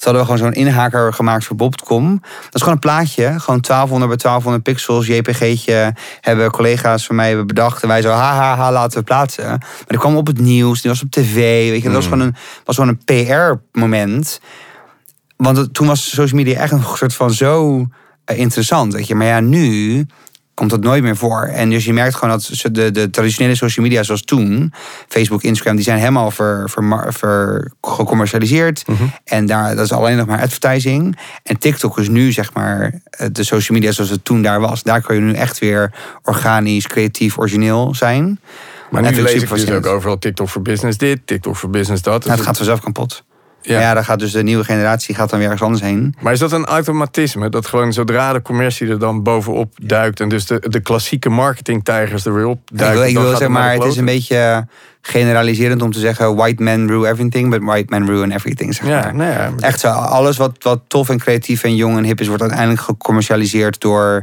[0.00, 2.18] hadden we gewoon zo'n inhaker gemaakt voor Bob.com.
[2.20, 5.94] Dat is gewoon een plaatje, gewoon 1200 bij 1200 pixels, JPG'tje.
[6.20, 7.82] Hebben collega's van mij hebben bedacht.
[7.82, 9.44] En wij zo, ha, ha, laten we plaatsen.
[9.48, 11.34] Maar die kwam op het nieuws, die was op tv,
[11.70, 11.90] weet je.
[11.90, 12.12] Dat was Mm.
[12.12, 14.40] gewoon een, was gewoon een PR-moment.
[15.38, 19.14] Want het, toen was social media echt een soort van zo uh, interessant, weet je.
[19.14, 20.06] Maar ja, nu
[20.54, 21.42] komt dat nooit meer voor.
[21.42, 24.72] En dus je merkt gewoon dat de, de traditionele social media zoals toen,
[25.08, 28.82] Facebook, Instagram, die zijn helemaal ver, ver, ver gecommercialiseerd.
[28.86, 29.12] Mm -hmm.
[29.24, 31.18] En daar, dat is alleen nog maar advertising.
[31.42, 33.00] En TikTok is nu zeg maar
[33.32, 34.82] de social media zoals het toen daar was.
[34.82, 38.40] Daar kun je nu echt weer organisch, creatief, origineel zijn.
[38.90, 42.24] Maar nu lees ik dus ook overal TikTok voor business dit, TikTok voor business dat.
[42.24, 43.24] Nou, het gaat vanzelf kapot.
[43.68, 43.80] Ja.
[43.80, 46.14] ja, dan gaat dus de nieuwe generatie gaat dan weer ergens anders heen.
[46.20, 47.48] Maar is dat een automatisme?
[47.48, 50.20] Dat gewoon zodra de commercie er dan bovenop duikt...
[50.20, 53.06] en dus de, de klassieke marketingtijgers er weer op duiken...
[53.06, 54.66] Ik wil, ik wil zeggen, maar het is een beetje
[55.00, 56.36] generaliserend om te zeggen...
[56.36, 58.74] white men rule everything, but white men ruin everything.
[58.74, 62.04] Zeg ja, nou ja, Echt zo, alles wat, wat tof en creatief en jong en
[62.04, 62.26] hip is...
[62.26, 64.22] wordt uiteindelijk gecommercialiseerd door...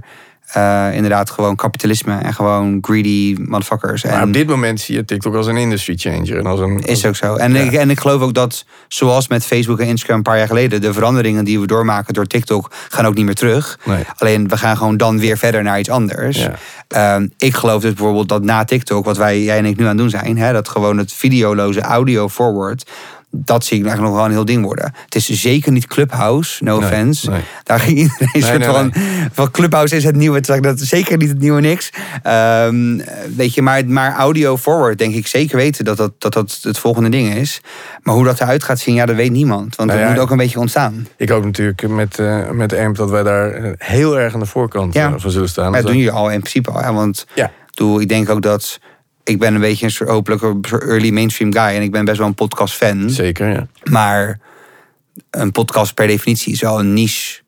[0.57, 4.03] Uh, inderdaad gewoon kapitalisme en gewoon greedy motherfuckers.
[4.03, 6.37] Maar en op dit moment zie je TikTok als een industry changer.
[6.37, 7.35] En als een, is ook zo.
[7.35, 7.59] En, ja.
[7.59, 10.81] ik, en ik geloof ook dat, zoals met Facebook en Instagram een paar jaar geleden...
[10.81, 13.79] de veranderingen die we doormaken door TikTok gaan ook niet meer terug.
[13.83, 14.03] Nee.
[14.17, 16.47] Alleen we gaan gewoon dan weer verder naar iets anders.
[16.87, 17.15] Ja.
[17.15, 19.89] Um, ik geloof dus bijvoorbeeld dat na TikTok, wat wij, jij en ik nu aan
[19.89, 20.37] het doen zijn...
[20.37, 22.91] Hè, dat gewoon het videoloze audio forward
[23.37, 24.93] dat zie ik eigenlijk nog wel een heel ding worden.
[25.05, 27.29] Het is zeker niet Clubhouse, no nee, offense.
[27.29, 27.41] Nee.
[27.63, 28.93] Daar ging iedereen nee, soort van,
[29.31, 30.39] van Clubhouse is het nieuwe.
[30.61, 31.89] Dat is zeker niet het nieuwe niks.
[32.27, 33.01] Um,
[33.35, 36.77] weet je, maar, maar audio forward denk ik zeker weten dat dat, dat dat het
[36.77, 37.61] volgende ding is.
[38.01, 39.75] Maar hoe dat eruit gaat zien, ja, dat weet niemand.
[39.75, 41.07] Want nou dat ja, moet ook een beetje ontstaan.
[41.17, 44.93] Ik hoop natuurlijk met, uh, met AMP dat wij daar heel erg aan de voorkant
[44.93, 45.19] ja.
[45.19, 45.71] van zullen staan.
[45.71, 46.79] Maar dat doen jullie al in principe al.
[46.79, 47.51] Ja, want ja.
[47.75, 48.79] Doe, ik denk ook dat
[49.25, 51.75] ik ben een beetje een soort hopelijk een early mainstream guy.
[51.75, 53.09] En ik ben best wel een podcast fan.
[53.09, 53.67] Zeker, ja.
[53.83, 54.39] Maar
[55.29, 57.41] een podcast per definitie is wel een niche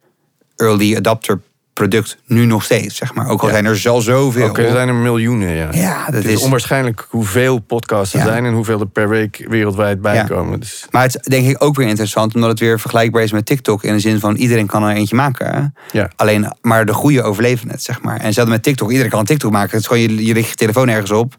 [0.55, 1.39] early adapter
[1.77, 3.27] product nu nog steeds, zeg maar.
[3.29, 3.53] Ook al Ja.
[3.53, 4.49] zijn er zo zoveel.
[4.49, 5.67] Oké, er zijn er miljoenen, ja.
[5.71, 6.41] Ja, dat het is, is...
[6.41, 8.25] onwaarschijnlijk hoeveel podcasts er Ja.
[8.25, 10.59] zijn en hoeveel er per week wereldwijd bijkomen.
[10.59, 13.45] Dus, Maar het is denk ik ook weer interessant, omdat het weer vergelijkbaar is met
[13.45, 13.83] TikTok.
[13.83, 15.73] In de zin van iedereen kan er eentje maken.
[15.91, 16.09] ja.
[16.15, 18.17] Alleen, maar de goede overleven het, zeg maar.
[18.17, 18.89] En hetzelfde met TikTok.
[18.89, 19.71] Iedereen kan een TikTok maken.
[19.71, 21.33] Het is gewoon, je, je richt je telefoon ergens op.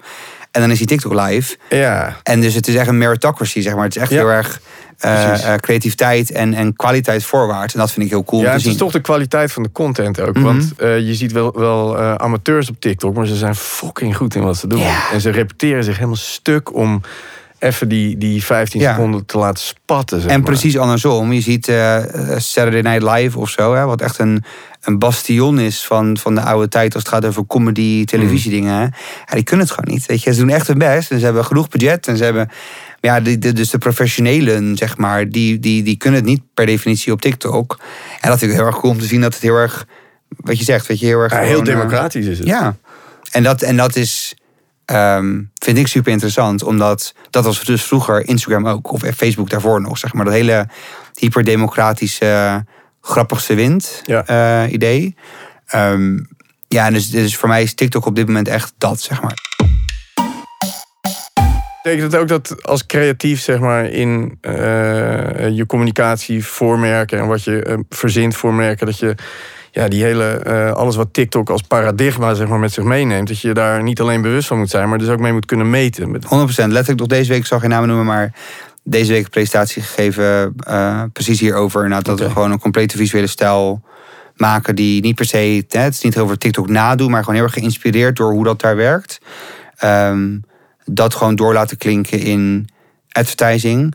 [0.51, 1.57] En dan is die TikTok live.
[1.69, 3.85] ja, En dus het is echt een meritocracy, zeg maar.
[3.85, 4.61] Het is echt heel erg
[4.99, 7.75] eh, eh, creativiteit en, en kwaliteit voorwaarts.
[7.75, 9.63] En dat vind ik heel cool ja om te het is toch de kwaliteit van
[9.63, 10.35] de content ook.
[10.35, 10.45] Mhm.
[10.45, 14.43] Want eh, je ziet wel, wel amateurs op TikTok, maar ze zijn fucking goed in
[14.43, 14.83] wat ze doen.
[15.13, 17.01] En ze repeteren zich helemaal stuk om
[17.59, 18.93] even die, die 15 Ja.
[18.95, 20.21] seconden te laten spatten.
[20.21, 20.47] zeg En maar.
[20.51, 21.33] precies andersom.
[21.33, 21.65] Je ziet
[22.37, 24.45] Saturday Night Live of zo, hè, wat echt een,
[24.83, 28.75] een bastion is van, van de oude tijd als het gaat over comedy, televisiedingen.
[28.75, 28.83] hè.
[28.83, 28.91] Ja,
[29.35, 30.07] die kunnen het gewoon niet.
[30.07, 30.33] Weet je.
[30.35, 32.51] Ze doen echt hun best en ze hebben genoeg budget en ze hebben.
[33.01, 36.67] Ja, de, de- dus de professionelen, zeg maar, die, die, die kunnen het niet per
[36.67, 37.79] definitie op TikTok.
[38.21, 39.87] En dat vind ik heel erg cool om te zien dat het heel erg,
[40.29, 41.33] wat je zegt, weet je, heel erg.
[41.33, 42.47] Ja, heel gewoon, eh, democratisch is het.
[42.47, 42.77] Ja,
[43.31, 44.35] en dat, en dat is,
[44.85, 49.81] ehm, vind ik super interessant, omdat dat was dus vroeger Instagram ook, of Facebook daarvoor
[49.81, 50.25] nog, zeg maar.
[50.25, 50.69] Dat hele
[51.19, 52.65] hyperdemocratische,
[53.01, 54.27] grappigste wind Ja.
[54.27, 55.17] eh, idee.
[55.67, 56.19] Ehm,
[56.69, 59.35] ja, en dus, dus voor mij is TikTok op dit moment echt dat, zeg maar.
[61.89, 67.27] Betekent het ook dat als creatief zeg maar, in eh, je communicatie voor merken en
[67.27, 69.15] wat je eh, verzint voor merken, dat je
[69.71, 73.41] ja, die hele, eh, alles wat TikTok als paradigma zeg maar, met zich meeneemt, dat
[73.41, 76.11] je daar niet alleen bewust van moet zijn, maar dus ook mee moet kunnen meten.
[76.11, 76.73] Met- 100%.
[76.73, 78.33] Letterlijk nog deze week, ik zal geen namen noemen, maar
[78.83, 80.55] deze week een presentatie gegeven,
[81.13, 81.83] precies hierover.
[81.83, 83.83] Inderdaad, dat we gewoon een complete visuele stijl
[84.37, 87.45] maken die niet per se, hè, het is niet over TikTok nadoen, maar gewoon heel
[87.45, 89.19] erg geïnspireerd door hoe dat daar werkt.
[89.77, 90.37] Ehm,
[90.91, 92.69] dat gewoon door laten klinken in
[93.13, 93.95] advertising.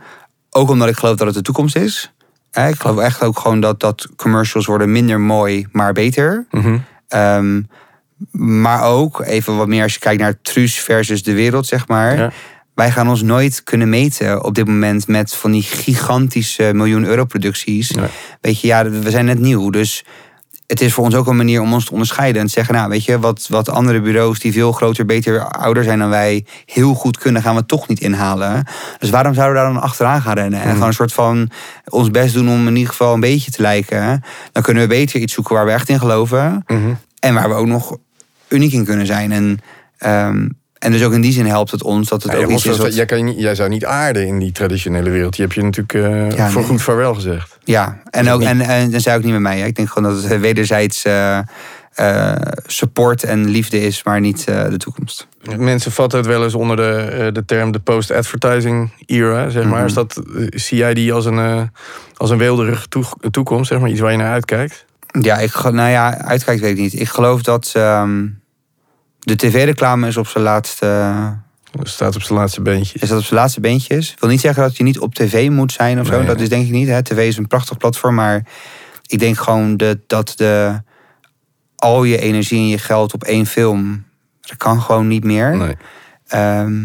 [0.49, 2.13] Ook omdat ik geloof dat het de toekomst is.
[2.51, 6.45] Hè, Ik geloof echt ook gewoon dat, dat commercials worden minder mooi, maar beter.
[6.51, 6.77] Mhm.
[7.07, 7.61] Ehm,
[8.31, 12.17] maar ook, even wat meer als je kijkt naar Truus versus de wereld, zeg maar.
[12.17, 12.31] Ja.
[12.75, 17.25] Wij gaan ons nooit kunnen meten op dit moment met van die gigantische miljoen euro
[17.25, 17.95] producties.
[18.41, 19.69] Weet je, ja, we zijn net nieuw.
[19.69, 20.05] Dus
[20.67, 22.41] het is voor ons ook een manier om ons te onderscheiden.
[22.41, 25.83] En te zeggen, nou, weet je, wat, wat andere bureaus die veel groter, beter, ouder
[25.83, 28.67] zijn dan wij, heel goed kunnen, gaan we toch niet inhalen.
[28.99, 30.59] Dus waarom zouden we daar dan achteraan gaan rennen?
[30.59, 30.73] En Mhm.
[30.73, 31.49] gewoon een soort van
[31.89, 34.23] ons best doen om in ieder geval een beetje te lijken.
[34.51, 36.63] Dan kunnen we beter iets zoeken waar we echt in geloven.
[36.67, 36.93] Mhm.
[37.19, 37.97] En waar we ook nog
[38.47, 39.31] uniek in kunnen zijn.
[39.31, 39.59] En,
[39.97, 40.47] ehm,
[40.83, 42.77] en dus ook in die zin helpt het ons dat het Ja, ook iets is
[42.77, 42.95] wat...
[42.95, 45.35] jij, kan niet, jij zou niet aarden in die traditionele wereld.
[45.35, 46.69] Die heb je natuurlijk eh, Ja, voor nee.
[46.69, 47.57] goed vaarwel gezegd.
[47.63, 49.59] Ja, en, het ook, en, en dan zei ook niet met mij.
[49.59, 49.65] hè.
[49.65, 51.39] Ik denk gewoon dat het wederzijds eh,
[51.93, 55.27] eh, support en liefde is, maar niet de toekomst.
[55.57, 59.77] Mensen vatten het wel eens onder de, de term de post-advertising era, zeg maar.
[59.77, 59.85] Mhm.
[59.87, 61.71] Is dat, zie jij die als een,
[62.17, 63.89] als een weelderige toe- toekomst, zeg maar?
[63.89, 64.85] Iets waar je naar uitkijkt?
[65.21, 66.99] Ja, ik, nou ja, uitkijkt weet ik niet.
[66.99, 68.25] Ik geloof dat ehm,
[69.23, 71.11] de tv-reclame is op zijn laatste...
[71.83, 72.99] Staat op zijn laatste beentje.
[72.99, 74.11] Is dat op zijn laatste beentjes?
[74.11, 76.23] Ik wil niet zeggen dat je niet op tv moet zijn of zo.
[76.23, 76.87] Dat is denk ik niet.
[76.87, 77.03] Hè.
[77.03, 78.45] TV is een prachtig platform, maar
[79.05, 80.81] ik denk gewoon de, dat de,
[81.75, 84.03] al je energie en je geld op één film,
[84.41, 85.57] dat kan gewoon niet meer.
[85.57, 85.75] Nee.
[86.27, 86.81] Ehm,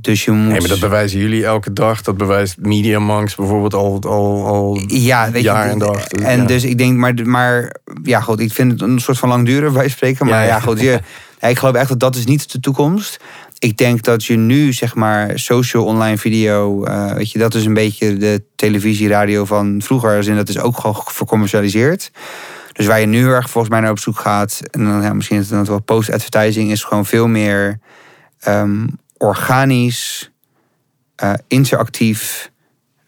[0.00, 0.48] dus je moet.
[0.50, 2.02] nee, maar dat bewijzen jullie elke dag.
[2.02, 6.06] Dat bewijst Media Monks bijvoorbeeld al, al, al ja, weet jaar je, en dag.
[6.06, 6.46] Dus, En ja.
[6.46, 9.88] dus ik denk, maar, maar ja, goed, ik vind het een soort van langdurig bij
[9.88, 10.26] spreken.
[10.26, 10.60] Maar Ja, ja, ja.
[10.60, 11.00] goed, je,
[11.40, 13.20] ik geloof echt dat dat is niet de toekomst.
[13.58, 17.64] Ik denk dat je nu, zeg maar, social online video, eh, weet je, dat is
[17.64, 20.28] een beetje de televisie, radio van vroeger.
[20.28, 22.10] En dat is ook gewoon vercommercialiseerd.
[22.72, 25.38] Dus waar je nu erg volgens mij naar op zoek gaat, en dan ja, misschien
[25.38, 27.78] is het wel post-advertising, is gewoon veel meer
[28.38, 30.30] ehm, organisch,
[31.16, 32.50] eh, interactief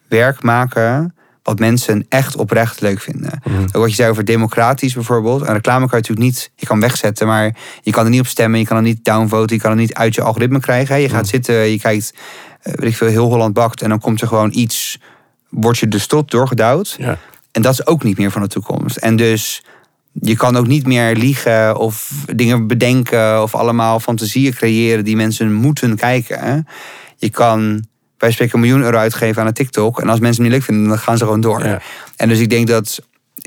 [0.08, 1.14] werk maken.
[1.50, 3.40] Wat mensen echt oprecht leuk vinden.
[3.44, 3.62] Mhm.
[3.62, 5.40] Ook wat je zei over democratisch bijvoorbeeld.
[5.40, 8.26] Een reclame kan je natuurlijk niet, je kan wegzetten, maar je kan er niet op
[8.26, 11.00] stemmen, je kan er niet downvoten, je kan er niet uit je algoritme krijgen.
[11.00, 11.30] Je gaat Mhm.
[11.30, 12.14] zitten, je kijkt,
[12.62, 14.98] eh, weet ik veel, heel Holland bakt en dan komt er gewoon iets,
[15.48, 16.94] wordt je de strot doorgedouwd.
[16.98, 17.18] Ja.
[17.52, 18.96] En dat is ook niet meer van de toekomst.
[18.96, 19.64] En dus
[20.12, 25.52] je kan ook niet meer liegen of dingen bedenken of allemaal fantasieën creëren die mensen
[25.52, 26.66] moeten kijken.
[27.16, 27.84] Je kan
[28.20, 30.00] bij spreken een miljoen euro uitgeven aan een TikTok.
[30.00, 31.64] En als mensen het niet leuk vinden, dan gaan ze gewoon door.
[31.64, 31.80] Ja.
[32.16, 33.00] En dus ik denk dat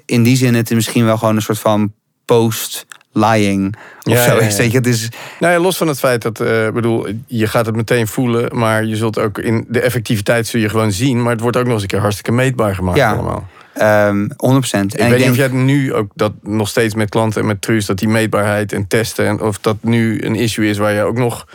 [0.06, 1.94] in die zin het misschien wel gewoon een soort van
[2.26, 4.56] post-lying of Ja, zo is.
[4.58, 4.62] ja.
[4.64, 5.10] Weet het is
[5.40, 8.86] Nou ja, los van het feit dat, eh bedoel, je gaat het meteen voelen, maar
[8.86, 11.74] je zult ook in de effectiviteit zul je gewoon zien, maar het wordt ook nog
[11.74, 13.12] eens een keer hartstikke meetbaar gemaakt Ja.
[13.14, 13.48] allemaal.
[13.74, 14.94] ehm 100%.
[14.94, 17.42] Ik En weet ik niet denk, of jij nu ook dat nog steeds met klanten
[17.42, 20.78] en met Truus, dat die meetbaarheid en testen, en of dat nu een issue is
[20.78, 21.48] waar je ook nog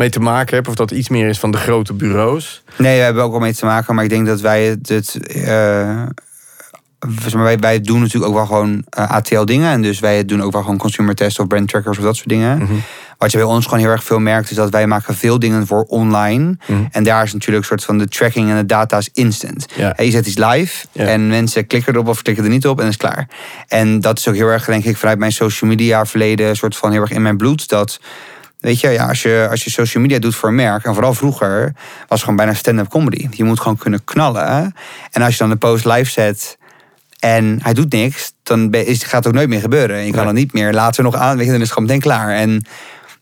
[0.00, 2.62] mee te maken hebt, of dat iets meer is van de grote bureaus.
[2.78, 5.18] nee, we hebben ook al mee te maken, maar ik denk dat wij het, het
[5.26, 6.02] eh,
[7.32, 9.70] wij, wij doen natuurlijk ook wel gewoon eh, ATL dingen.
[9.70, 12.28] En dus wij doen ook wel gewoon consumer tests of brand trackers of dat soort
[12.28, 12.58] dingen.
[12.58, 12.72] Mhm.
[13.18, 15.66] Wat je bij ons gewoon heel erg veel merkt, is dat wij maken veel dingen
[15.66, 16.56] voor online.
[16.66, 16.84] Mhm.
[16.90, 19.66] En daar is natuurlijk een soort van de tracking en de data is instant.
[19.96, 22.96] Je zet iets live en mensen klikken erop of klikken er niet op en is
[22.96, 23.28] klaar.
[23.68, 26.76] En dat is ook heel erg, denk ik, vanuit mijn social media verleden, een soort
[26.76, 27.68] van heel erg in mijn bloed.
[27.68, 28.00] Dat,
[28.60, 31.14] weet je, ja, als je, als je social media doet voor een merk, en vooral
[31.14, 33.26] vroeger, was het gewoon bijna stand-up comedy.
[33.30, 34.74] Je moet gewoon kunnen knallen.
[35.10, 36.58] En als je dan de post live zet
[37.18, 39.96] en hij doet niks, dan is, gaat het ook nooit meer gebeuren.
[39.96, 40.24] En je kan Nee.
[40.26, 42.30] dan niet meer later nog aan, weet je, dan is het gewoon meteen klaar.
[42.34, 42.66] En,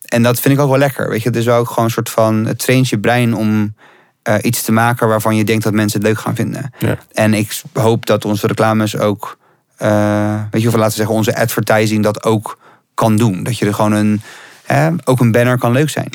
[0.04, 1.08] en dat vind ik ook wel lekker.
[1.08, 3.74] Weet je, het is wel ook gewoon een soort van, het traint je brein om
[4.22, 6.72] eh, iets te maken waarvan je denkt dat mensen het leuk gaan vinden.
[6.78, 6.98] Ja.
[7.12, 9.38] En ik hoop dat onze reclames ook,
[9.76, 12.58] eh, weet je, of laten we zeggen, onze advertising dat ook
[12.94, 13.42] kan doen.
[13.42, 14.22] Dat je er gewoon een,
[14.74, 16.10] hè, ook een banner kan leuk zijn.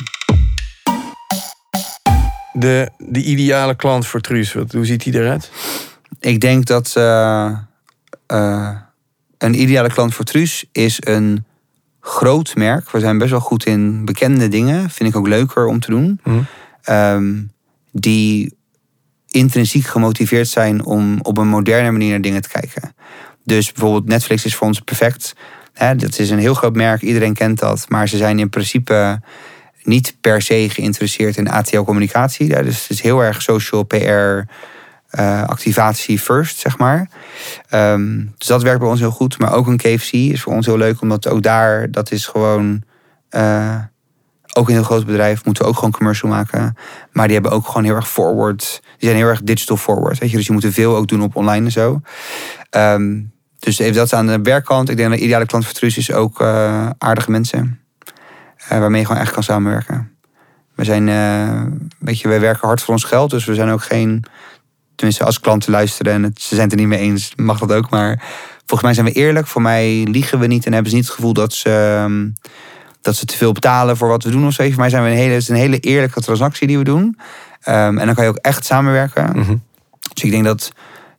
[2.52, 5.50] De, de ideale klant voor Truus, wat, hoe ziet die eruit?
[6.20, 7.56] Ik denk dat eh,
[8.26, 8.76] eh,
[9.38, 11.44] een ideale klant voor Truus is een
[12.00, 12.90] groot merk.
[12.90, 14.90] We zijn best wel goed in bekende dingen.
[14.90, 16.20] Vind ik ook leuker om te doen.
[16.24, 16.38] Mhm.
[16.82, 17.42] Ehm,
[17.92, 18.56] die
[19.28, 22.94] intrinsiek gemotiveerd zijn om op een moderne manier naar dingen te kijken.
[23.44, 25.34] Dus bijvoorbeeld Netflix is voor ons perfect.
[25.74, 27.86] Dat is een heel groot merk, iedereen kent dat.
[27.88, 29.20] Maar ze zijn in principe
[29.82, 32.48] niet per se geïnteresseerd in ATL-communicatie.
[32.62, 34.40] Dus het is heel erg social PR,
[35.08, 37.08] eh, activatie first, zeg maar.
[37.68, 39.38] Ehm, dus dat werkt bij ons heel goed.
[39.38, 42.82] Maar ook een KFC is voor ons heel leuk, omdat ook daar, dat is gewoon...
[43.28, 43.78] eh,
[44.56, 46.76] ook een heel groot bedrijf moeten we ook gewoon commercial maken.
[47.12, 48.80] Maar die hebben ook gewoon heel erg forward.
[48.98, 50.18] Die zijn heel erg digital forward.
[50.18, 50.36] Weet je?
[50.36, 52.00] Dus die moeten veel ook doen op online en zo.
[52.70, 53.20] Ehm,
[53.64, 54.88] dus even dat aan de werkkant.
[54.88, 57.80] Ik denk dat de ideale klant voor Truus is ook eh, aardige mensen.
[58.68, 60.10] eh, waarmee je gewoon echt kan samenwerken.
[60.74, 61.62] We zijn, eh,
[61.98, 63.30] weet je, wij werken hard voor ons geld.
[63.30, 64.24] Dus we zijn ook geen,
[64.94, 67.72] tenminste als klanten luisteren en het, ze zijn het er niet mee eens, mag dat
[67.72, 67.90] ook.
[67.90, 68.22] Maar
[68.56, 69.46] volgens mij zijn we eerlijk.
[69.46, 72.28] Voor mij liegen we niet en hebben ze niet het gevoel dat ze, ehm,
[73.00, 74.64] dat ze te veel betalen voor wat we doen of zo.
[74.64, 77.18] Voor mij zijn we een hele, het is een hele eerlijke transactie die we doen.
[77.60, 79.38] Ehm, en dan kan je ook echt samenwerken.
[79.38, 79.56] Mhm.
[80.12, 80.72] Dus ik denk dat,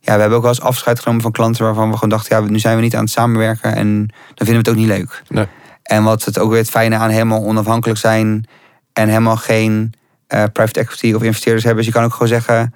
[0.06, 2.48] ja, we hebben ook wel eens afscheid genomen van klanten waarvan we gewoon dachten, ja,
[2.50, 3.98] nu zijn we niet aan het samenwerken en
[4.34, 5.22] dan vinden we het ook niet leuk.
[5.28, 5.46] Nee.
[5.82, 8.44] En wat het ook weer het fijne aan helemaal onafhankelijk zijn
[8.92, 9.92] en helemaal geen
[10.26, 12.74] eh, private equity of investeerders hebben, is je kan ook gewoon zeggen,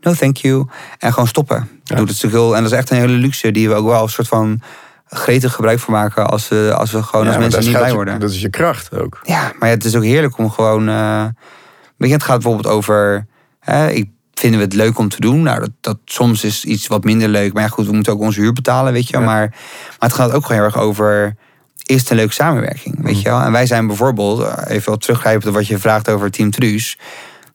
[0.00, 0.66] no thank you,
[0.98, 1.68] en gewoon stoppen.
[1.84, 1.96] Ja.
[1.96, 4.08] Doet het heel, en dat is echt een hele luxe die we ook wel een
[4.08, 4.60] soort van
[5.06, 7.94] gretig gebruik van maken als we, als we gewoon Ja, als mensen niet blij je-
[7.94, 8.20] worden.
[8.20, 9.20] Dat is je kracht ook.
[9.22, 10.86] Ja, maar het is ook heerlijk om gewoon.
[11.96, 13.26] weet je, het gaat bijvoorbeeld over.
[13.60, 14.08] Hè, ik
[14.40, 15.42] vinden we het leuk om te doen.
[15.42, 17.52] Nou, dat, dat soms is iets wat minder leuk.
[17.52, 19.12] Maar ja, goed, we moeten ook onze huur betalen, weet je.
[19.12, 19.20] wel.
[19.20, 19.26] Ja.
[19.26, 21.36] Maar, maar het gaat ook gewoon heel erg over.
[21.84, 23.22] Is het een leuke samenwerking, weet Mhm.
[23.22, 23.40] je wel?
[23.40, 26.98] En wij zijn bijvoorbeeld, eh, even wel teruggrijpen op wat je vraagt over Team Truus.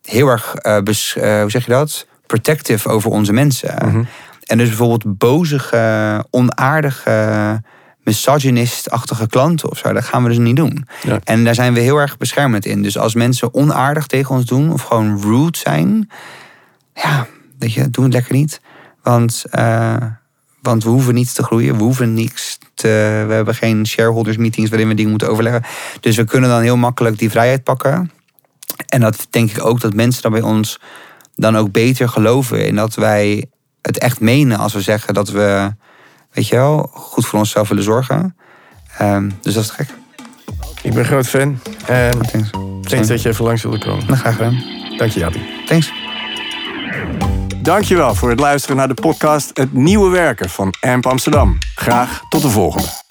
[0.04, 2.06] Heel erg, eh, bes- eh, hoe zeg je dat?
[2.28, 3.76] Protective over onze mensen.
[3.86, 4.04] Mhm.
[4.43, 7.62] En dus bijvoorbeeld bozige, onaardige,
[8.04, 9.93] misogynist-achtige klanten of zo.
[9.93, 10.88] Dat gaan we dus niet doen.
[11.04, 11.19] Ja.
[11.24, 12.82] En daar zijn we heel erg beschermend in.
[12.82, 16.10] Dus als mensen onaardig tegen ons doen of gewoon rude zijn,
[16.95, 17.27] ja,
[17.60, 18.62] weet je, doe het lekker niet.
[19.03, 19.95] Want, eh,
[20.62, 23.23] want we hoeven niet te groeien, we hoeven niks te.
[23.27, 25.63] We hebben geen shareholders meetings waarin we dingen moeten overleggen.
[25.99, 28.12] Dus we kunnen dan heel makkelijk die vrijheid pakken.
[28.88, 30.79] En dat denk ik ook dat mensen dan bij ons
[31.36, 33.45] dan ook beter geloven in dat wij
[33.81, 35.73] het echt menen als we zeggen dat we,
[36.31, 38.36] weet je wel, goed voor onszelf willen zorgen.
[38.97, 39.88] Ehm, dus dat is gek.
[40.81, 41.60] Ik ben groot fan.
[41.86, 42.49] Thanks.
[42.81, 44.05] thanks dat je even langs wilde komen.
[44.05, 44.63] Nou, graag gedaan.
[44.97, 45.63] Dank je, Jaapie.
[45.65, 46.04] Thanks.
[47.62, 51.58] Dankjewel voor het luisteren naar de podcast Het Nieuwe Werken van AMP Amsterdam.
[51.75, 53.04] Graag tot de volgende.